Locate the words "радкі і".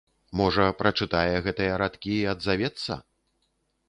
1.81-2.25